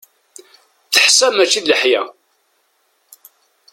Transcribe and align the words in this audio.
Teḥsa 0.93 1.27
mačči 1.29 1.59
d 1.63 1.65
leḥya. 1.71 2.03